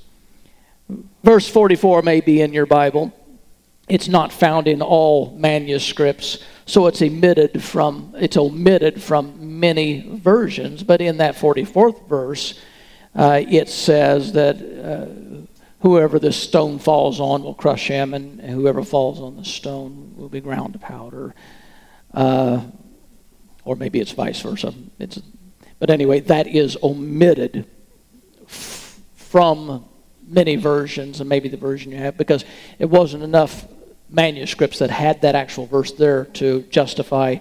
[1.24, 3.14] Verse 44 may be in your Bible.
[3.88, 10.82] It's not found in all manuscripts, so it's omitted from it's omitted from many versions.
[10.84, 12.60] But in that 44th verse,
[13.14, 15.46] uh, it says that uh,
[15.82, 20.30] whoever this stone falls on will crush him, and whoever falls on the stone will
[20.30, 21.36] be ground to powder.
[22.14, 22.62] Uh,
[23.66, 24.74] or maybe it's vice versa.
[25.00, 25.22] It's,
[25.80, 27.66] but anyway, that is omitted
[28.48, 29.86] f- from
[30.32, 32.46] many versions, and maybe the version you have, because
[32.80, 33.66] it wasn't enough
[34.10, 37.38] manuscripts that had that actual verse there to justify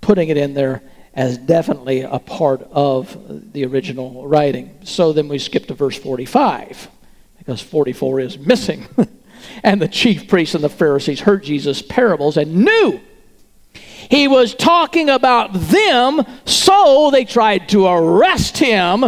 [0.00, 0.82] putting it in there
[1.14, 4.78] as definitely a part of the original writing.
[4.84, 6.88] So then we skip to verse 45,
[7.38, 8.86] because 44 is missing.
[9.62, 13.00] and the chief priests and the Pharisees heard Jesus' parables and knew
[14.10, 19.04] he was talking about them, so they tried to arrest him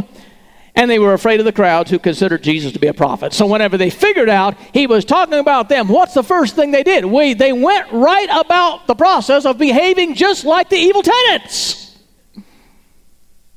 [0.74, 3.32] and they were afraid of the crowds who considered Jesus to be a prophet.
[3.34, 6.82] So whenever they figured out he was talking about them, what's the first thing they
[6.82, 7.04] did?
[7.04, 11.98] We, they went right about the process of behaving just like the evil tenants.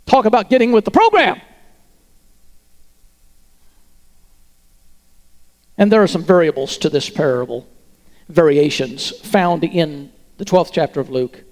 [0.05, 1.41] Talk about getting with the program.
[5.77, 7.67] And there are some variables to this parable,
[8.29, 11.43] variations found in the 12th chapter of Luke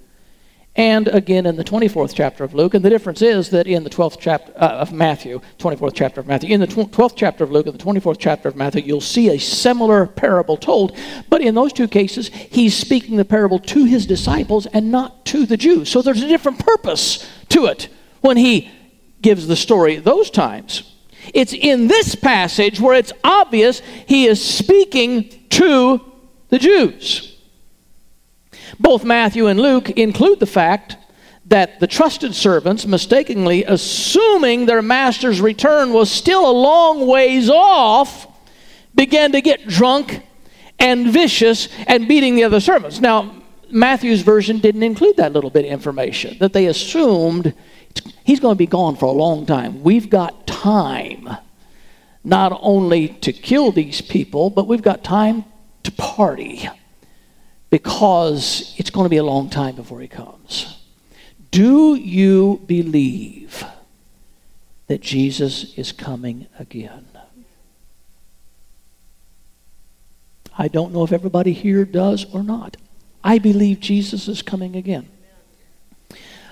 [0.75, 2.73] and again in the 24th chapter of Luke.
[2.73, 6.27] And the difference is that in the 12th chapter uh, of Matthew, 24th chapter of
[6.27, 9.29] Matthew, in the 12th chapter of Luke and the 24th chapter of Matthew, you'll see
[9.29, 10.97] a similar parable told.
[11.29, 15.45] But in those two cases, he's speaking the parable to his disciples and not to
[15.45, 15.89] the Jews.
[15.89, 17.89] So there's a different purpose to it
[18.21, 18.71] when he
[19.21, 20.89] gives the story those times.
[21.33, 26.01] It's in this passage where it's obvious he is speaking to
[26.49, 27.32] the Jews.
[28.79, 30.97] Both Matthew and Luke include the fact
[31.45, 38.27] that the trusted servants, mistakenly assuming their master's return was still a long ways off,
[38.95, 40.21] began to get drunk
[40.79, 42.99] and vicious and beating the other servants.
[42.99, 43.35] Now,
[43.69, 47.53] Matthew's version didn't include that little bit of information, that they assumed
[48.23, 49.83] he's going to be gone for a long time.
[49.83, 51.29] We've got time
[52.23, 55.43] not only to kill these people, but we've got time
[55.83, 56.69] to party
[57.73, 60.77] because it's going to be a long time before he comes.
[61.49, 63.63] Do you believe
[64.85, 67.07] that Jesus is coming again?
[70.55, 72.77] I don't know if everybody here does or not.
[73.23, 75.09] I believe Jesus is coming again.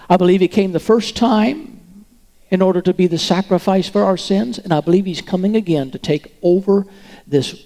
[0.09, 2.03] I believe he came the first time
[2.49, 5.91] in order to be the sacrifice for our sins, and I believe he's coming again
[5.91, 6.87] to take over
[7.27, 7.63] this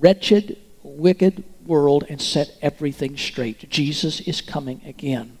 [0.00, 3.68] wretched, wicked world and set everything straight.
[3.70, 5.38] Jesus is coming again.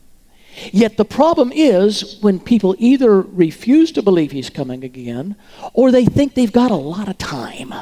[0.72, 5.36] Yet the problem is when people either refuse to believe he's coming again
[5.72, 7.74] or they think they've got a lot of time.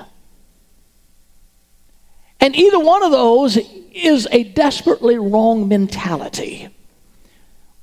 [2.41, 3.57] And either one of those
[3.93, 6.69] is a desperately wrong mentality.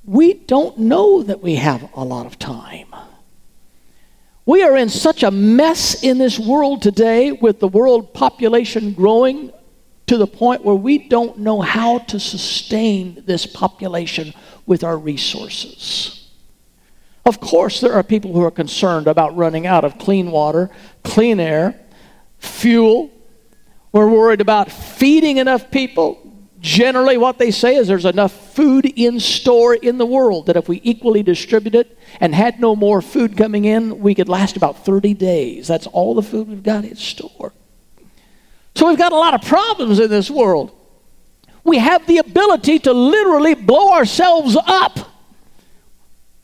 [0.04, 2.94] We don't know that we have a lot of time.
[4.44, 9.52] We are in such a mess in this world today with the world population growing
[10.10, 14.34] to the point where we don't know how to sustain this population
[14.66, 16.32] with our resources.
[17.24, 20.68] Of course, there are people who are concerned about running out of clean water,
[21.04, 21.78] clean air,
[22.40, 23.08] fuel.
[23.92, 26.18] We're worried about feeding enough people.
[26.58, 30.68] Generally, what they say is there's enough food in store in the world that if
[30.68, 34.84] we equally distribute it and had no more food coming in, we could last about
[34.84, 35.68] 30 days.
[35.68, 37.52] That's all the food we've got in store.
[38.74, 40.74] So we've got a lot of problems in this world.
[41.64, 44.98] We have the ability to literally blow ourselves up.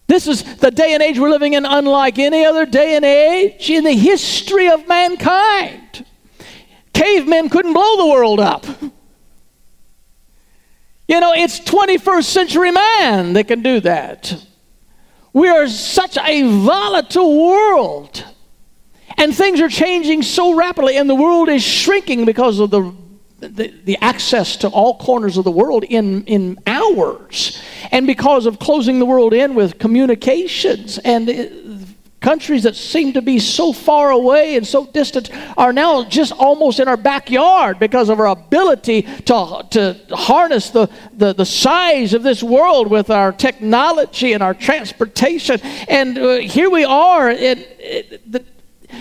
[0.07, 3.71] This is the day and age we're living in, unlike any other day and age
[3.71, 6.05] in the history of mankind.
[6.93, 8.67] Cavemen couldn't blow the world up.
[11.09, 14.45] You know, it's 21st century man that can do that.
[15.33, 18.25] We are such a volatile world.
[19.17, 22.93] And things are changing so rapidly, and the world is shrinking because of the,
[23.41, 27.63] the, the, access to all corners of the world in, in hours.
[27.91, 31.53] And because of closing the world in with communications and it,
[32.21, 36.81] countries that seem to be so far away and so distant are now just almost
[36.81, 42.23] in our backyard because of our ability to, to harness the, the, the size of
[42.23, 45.61] this world with our technology and our transportation.
[45.89, 47.33] And uh, here we are.
[47.33, 48.45] The,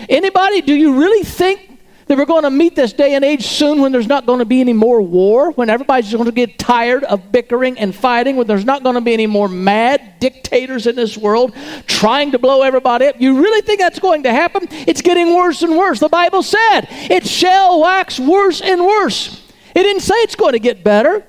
[0.10, 1.76] Anybody, do you really think
[2.08, 4.46] that we're going to meet this day and age soon when there's not going to
[4.46, 8.46] be any more war, when everybody's going to get tired of bickering and fighting, when
[8.46, 11.54] there's not going to be any more mad dictators in this world
[11.88, 13.20] trying to blow everybody up?
[13.20, 14.68] You really think that's going to happen?
[14.70, 16.00] It's getting worse and worse.
[16.00, 19.42] The Bible said it shall wax worse and worse.
[19.76, 21.26] It didn't say it's going to get better.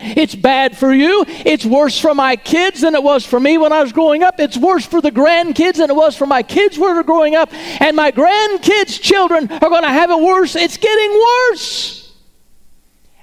[0.00, 1.24] It's bad for you.
[1.26, 4.38] It's worse for my kids than it was for me when I was growing up.
[4.38, 7.34] It's worse for the grandkids than it was for my kids when they were growing
[7.34, 7.52] up.
[7.52, 10.54] And my grandkids' children are going to have it worse.
[10.54, 11.20] It's getting
[11.50, 12.14] worse.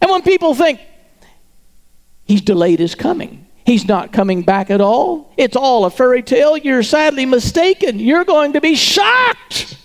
[0.01, 0.81] And when people think,
[2.25, 6.57] he's delayed his coming, he's not coming back at all, it's all a fairy tale,
[6.57, 7.99] you're sadly mistaken.
[7.99, 9.77] You're going to be shocked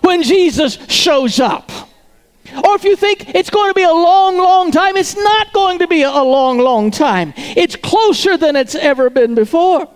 [0.00, 1.70] when Jesus shows up.
[2.52, 5.78] Or if you think it's going to be a long, long time, it's not going
[5.78, 7.32] to be a long, long time.
[7.36, 9.88] It's closer than it's ever been before.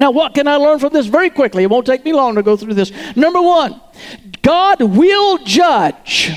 [0.00, 1.64] Now, what can I learn from this very quickly?
[1.64, 2.92] It won't take me long to go through this.
[3.16, 3.80] Number one,
[4.42, 6.30] God will judge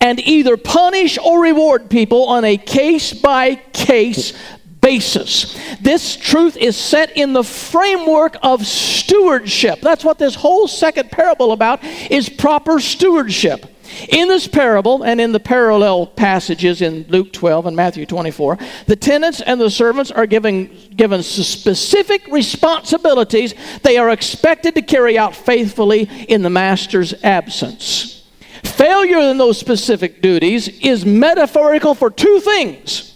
[0.00, 4.32] and either punish or reward people on a case by case
[4.80, 5.58] basis.
[5.80, 9.80] This truth is set in the framework of stewardship.
[9.80, 13.66] That's what this whole second parable about is proper stewardship.
[14.08, 18.96] In this parable and in the parallel passages in Luke 12 and Matthew 24, the
[18.96, 25.34] tenants and the servants are given, given specific responsibilities they are expected to carry out
[25.34, 28.28] faithfully in the master's absence.
[28.62, 33.10] Failure in those specific duties is metaphorical for two things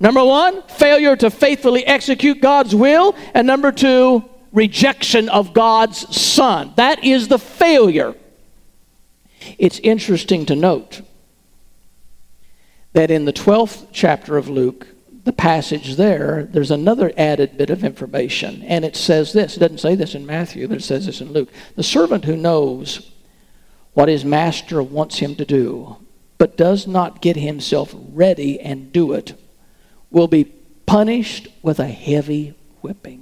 [0.00, 3.14] Number one, failure to faithfully execute God's will.
[3.34, 6.72] And number two, rejection of God's Son.
[6.76, 8.14] That is the failure.
[9.58, 11.02] It's interesting to note
[12.92, 14.86] that in the 12th chapter of Luke,
[15.24, 18.62] the passage there, there's another added bit of information.
[18.62, 21.32] And it says this it doesn't say this in Matthew, but it says this in
[21.32, 21.50] Luke.
[21.76, 23.12] The servant who knows
[23.92, 25.96] what his master wants him to do,
[26.38, 29.38] but does not get himself ready and do it,
[30.10, 30.44] will be
[30.86, 33.19] punished with a heavy whipping.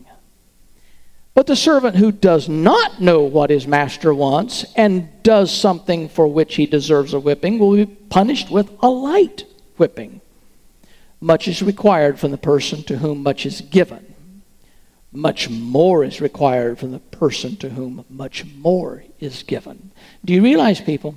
[1.34, 6.26] But the servant who does not know what his master wants and does something for
[6.26, 9.44] which he deserves a whipping will be punished with a light
[9.76, 10.20] whipping.
[11.20, 14.14] Much is required from the person to whom much is given.
[15.12, 19.90] Much more is required from the person to whom much more is given.
[20.24, 21.14] Do you realize, people,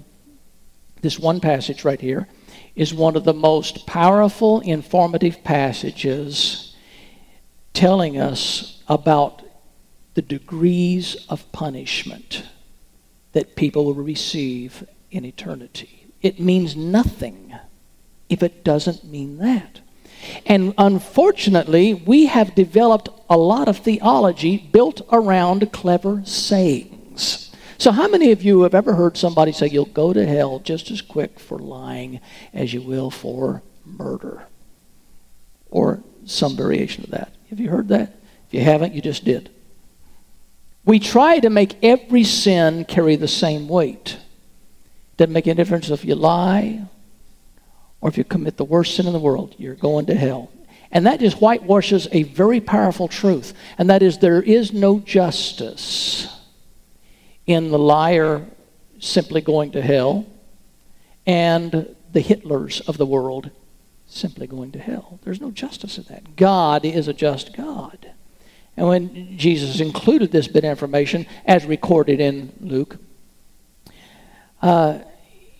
[1.02, 2.28] this one passage right here
[2.76, 6.76] is one of the most powerful, informative passages
[7.74, 9.42] telling us about
[10.14, 12.44] the degrees of punishment
[13.34, 16.08] that people will receive in eternity.
[16.22, 17.54] It means nothing
[18.30, 19.82] if it doesn't mean that.
[20.46, 27.52] And unfortunately, we have developed a lot of theology built around clever sayings.
[27.78, 30.92] So, how many of you have ever heard somebody say, You'll go to hell just
[30.92, 32.20] as quick for lying
[32.54, 34.44] as you will for murder?
[35.72, 37.34] Or some variation of that.
[37.50, 38.16] Have you heard that?
[38.48, 39.50] If you haven't, you just did.
[40.84, 44.18] We try to make every sin carry the same weight.
[45.18, 46.88] Doesn't make any difference if you lie
[48.00, 50.52] or if you commit the worst sin in the world, you're going to hell.
[50.92, 56.28] And that just whitewashes a very powerful truth, and that is there is no justice
[57.46, 58.46] in the liar
[59.00, 60.26] simply going to hell
[61.26, 63.52] and the Hitlers of the world
[64.08, 65.20] simply going to hell.
[65.24, 66.36] There's no justice in that.
[66.36, 68.01] God is a just God.
[68.82, 72.98] And when Jesus included this bit of information, as recorded in Luke,
[74.60, 75.02] uh,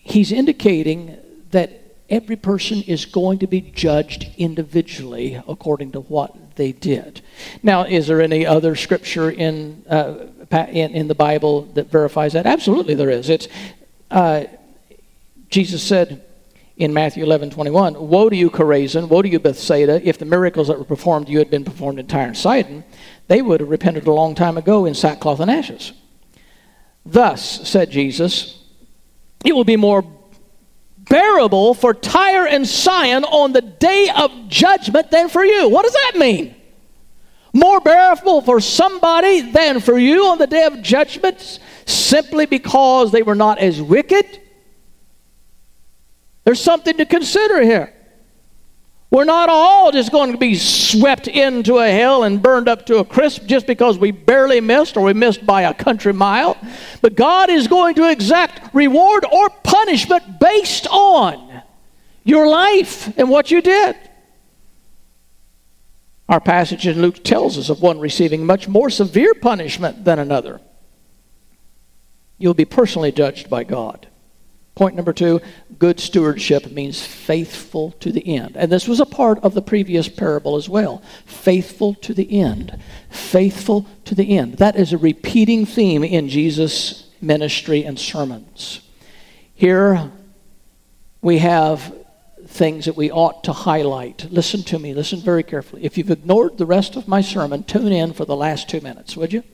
[0.00, 1.16] he's indicating
[1.52, 1.70] that
[2.10, 7.22] every person is going to be judged individually according to what they did.
[7.62, 12.44] Now, is there any other scripture in, uh, in, in, the Bible that verifies that?
[12.44, 13.30] Absolutely, there is.
[13.30, 13.46] It's,
[14.10, 14.46] uh,
[15.48, 16.24] Jesus said,
[16.76, 19.08] in Matthew 11, 21, Woe to you, Chorazin!
[19.08, 20.00] Woe to you, Bethsaida!
[20.06, 22.82] If the miracles that were performed you had been performed in Tyre and Sidon,
[23.28, 25.92] they would have repented a long time ago in sackcloth and ashes.
[27.04, 28.62] Thus, said Jesus,
[29.44, 30.04] it will be more
[30.98, 35.68] bearable for Tyre and Sidon on the day of judgment than for you.
[35.68, 36.54] What does that mean?
[37.52, 43.22] More bearable for somebody than for you on the day of judgment simply because they
[43.22, 44.40] were not as wicked?
[46.44, 47.92] There's something to consider here.
[49.12, 52.96] We're not all just going to be swept into a hell and burned up to
[52.96, 56.56] a crisp just because we barely missed or we missed by a country mile.
[57.02, 61.62] But God is going to exact reward or punishment based on
[62.24, 63.96] your life and what you did.
[66.26, 70.58] Our passage in Luke tells us of one receiving much more severe punishment than another.
[72.38, 74.08] You'll be personally judged by God.
[74.74, 75.40] Point number two
[75.78, 78.56] good stewardship means faithful to the end.
[78.56, 81.02] And this was a part of the previous parable as well.
[81.26, 82.80] Faithful to the end.
[83.10, 84.54] Faithful to the end.
[84.58, 88.80] That is a repeating theme in Jesus' ministry and sermons.
[89.54, 90.10] Here
[91.20, 91.94] we have
[92.46, 94.30] things that we ought to highlight.
[94.30, 95.84] Listen to me, listen very carefully.
[95.84, 99.16] If you've ignored the rest of my sermon, tune in for the last two minutes,
[99.16, 99.44] would you?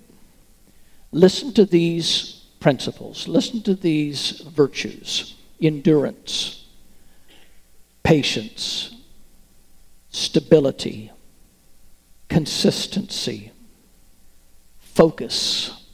[1.11, 3.29] Listen to these principles.
[3.29, 6.67] Listen to these virtues endurance,
[8.03, 8.95] patience,
[10.11, 11.11] stability,
[12.29, 13.51] consistency,
[14.79, 15.85] focus.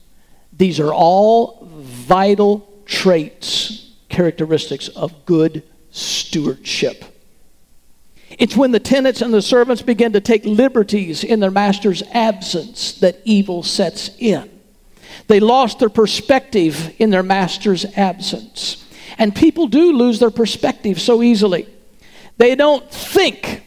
[0.53, 7.05] These are all vital traits, characteristics of good stewardship.
[8.39, 12.93] It's when the tenants and the servants begin to take liberties in their master's absence
[12.99, 14.54] that evil sets in.
[15.27, 18.85] They lost their perspective in their master's absence.
[19.19, 21.69] And people do lose their perspective so easily.
[22.37, 23.63] They don't think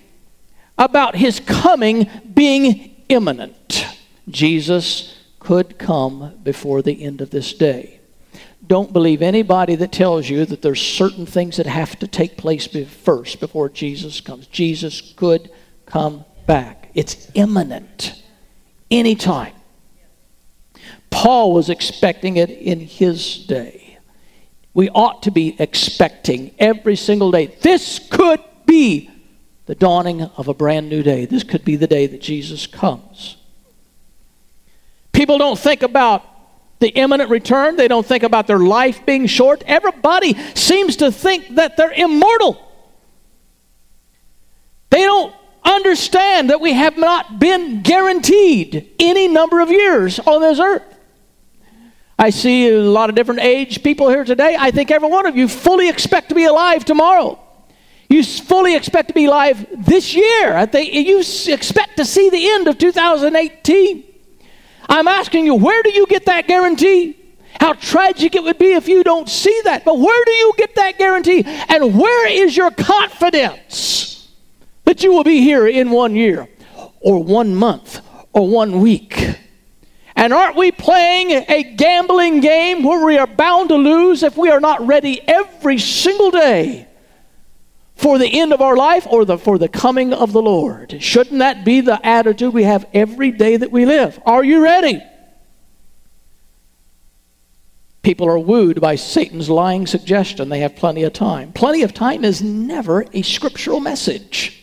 [0.78, 3.86] about his coming being imminent.
[4.30, 8.00] Jesus could come before the end of this day.
[8.66, 12.68] Don't believe anybody that tells you that there's certain things that have to take place
[12.68, 14.46] first before Jesus comes.
[14.48, 15.50] Jesus could
[15.86, 16.92] come back.
[16.94, 18.22] It's imminent.
[18.92, 19.54] Anytime.
[21.18, 23.98] Paul was expecting it in his day.
[24.76, 27.48] We ought to be expecting every single day.
[27.48, 29.10] This could be
[29.66, 31.26] the dawning of a brand new day.
[31.26, 33.38] This could be the day that Jesus comes.
[35.12, 36.24] People don't think about
[36.78, 39.64] the imminent return, they don't think about their life being short.
[39.66, 42.62] Everybody seems to think that they're immortal.
[44.92, 50.60] They don't understand that we have not been guaranteed any number of years on this
[50.60, 50.94] earth.
[52.20, 54.58] I see a lot of different age people here today.
[54.60, 57.40] I think every one of you fully expect to be alive tomorrow.
[58.10, 60.56] You fully expect to be alive this year.
[60.56, 64.04] I think you expect to see the end of 2018.
[64.90, 67.18] I'm asking you, where do you get that guarantee?
[67.60, 69.84] How tragic it would be if you don't see that.
[69.84, 71.44] But where do you get that guarantee?
[71.46, 74.32] And where is your confidence
[74.86, 76.48] that you will be here in one year
[77.02, 78.02] or one month
[78.32, 79.38] or one week?
[80.18, 84.50] And aren't we playing a gambling game where we are bound to lose if we
[84.50, 86.88] are not ready every single day
[87.96, 91.04] for the end of our life or the, for the coming of the Lord?
[91.04, 94.20] Shouldn't that be the attitude we have every day that we live?
[94.26, 95.04] Are you ready?
[98.02, 101.54] People are wooed by Satan's lying suggestion they have plenty of time.
[101.54, 104.57] Plenty of time is never a scriptural message.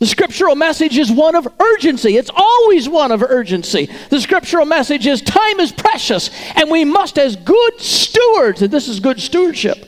[0.00, 2.16] The scriptural message is one of urgency.
[2.16, 3.90] It's always one of urgency.
[4.08, 8.88] The scriptural message is time is precious, and we must, as good stewards, and this
[8.88, 9.86] is good stewardship,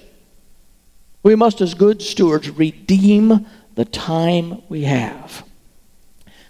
[1.23, 5.45] we must, as good stewards, redeem the time we have.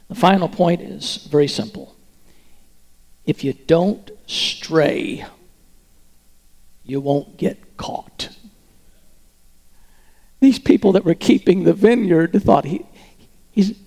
[0.08, 1.94] The final point is very simple.
[3.24, 5.24] If you don't stray,
[6.82, 8.30] you won't get caught.
[10.40, 12.84] These people that were keeping the vineyard thought he,
[13.52, 13.78] He's,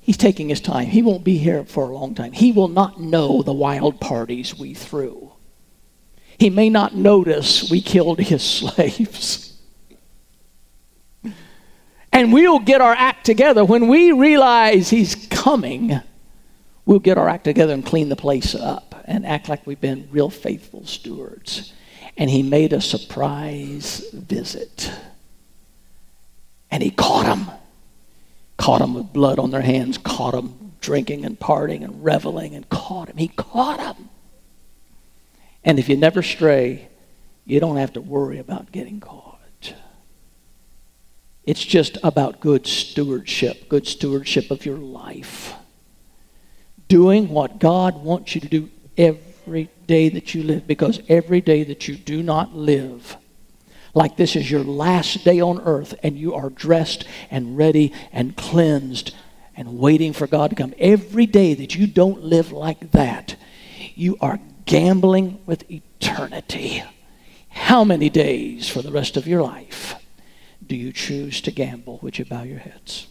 [0.00, 0.86] he's taking his time.
[0.86, 2.32] He won't be here for a long time.
[2.32, 5.32] He will not know the wild parties we threw.
[6.38, 8.42] He may not notice we killed his
[8.74, 9.56] slaves.
[12.12, 13.64] And we'll get our act together.
[13.64, 16.00] When we realize he's coming,
[16.84, 20.08] we'll get our act together and clean the place up and act like we've been
[20.10, 21.72] real faithful stewards.
[22.18, 24.92] And he made a surprise visit.
[26.70, 27.50] And he caught him
[28.62, 32.68] caught them with blood on their hands, caught them drinking and partying and reveling, and
[32.68, 33.16] caught him.
[33.16, 34.08] He caught them.
[35.64, 36.88] And if you never stray,
[37.44, 39.74] you don't have to worry about getting caught.
[41.44, 45.54] It's just about good stewardship, good stewardship of your life.
[46.86, 51.64] Doing what God wants you to do every day that you live, because every day
[51.64, 53.16] that you do not live,
[53.94, 58.36] like this is your last day on earth and you are dressed and ready and
[58.36, 59.14] cleansed
[59.56, 60.74] and waiting for God to come.
[60.78, 63.36] Every day that you don't live like that,
[63.94, 66.82] you are gambling with eternity.
[67.50, 69.94] How many days for the rest of your life
[70.66, 71.98] do you choose to gamble?
[72.02, 73.08] Would you bow your heads?